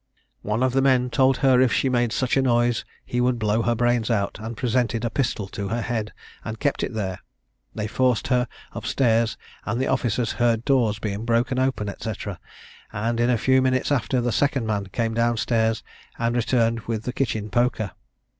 One 0.41 0.63
of 0.63 0.73
the 0.73 0.81
men 0.81 1.11
told 1.11 1.37
her 1.45 1.61
if 1.61 1.71
she 1.71 1.87
made 1.87 2.11
such 2.11 2.35
a 2.35 2.41
noise 2.41 2.83
he 3.05 3.21
would 3.21 3.37
blow 3.37 3.61
her 3.61 3.75
brains 3.75 4.09
out, 4.09 4.39
and 4.41 4.57
presented 4.57 5.05
a 5.05 5.11
pistol 5.11 5.47
to 5.49 5.67
her 5.67 5.83
head, 5.83 6.11
and 6.43 6.59
kept 6.59 6.81
it 6.81 6.95
there. 6.95 7.19
They 7.75 7.85
forced 7.85 8.29
her 8.29 8.47
up 8.73 8.87
stairs, 8.87 9.37
and 9.63 9.79
the 9.79 9.85
officers 9.85 10.31
heard 10.31 10.65
doors 10.65 10.97
being 10.97 11.23
broken 11.23 11.59
open, 11.59 11.93
&c., 11.99 12.13
and, 12.91 13.19
in 13.19 13.29
a 13.29 13.37
few 13.37 13.61
minutes 13.61 13.91
after, 13.91 14.21
the 14.21 14.31
second 14.31 14.65
man 14.65 14.87
came 14.87 15.13
down 15.13 15.37
stairs, 15.37 15.83
and 16.17 16.35
returned 16.35 16.79
with 16.87 17.03
the 17.03 17.13
kitchen 17.13 17.51
poker. 17.51 17.91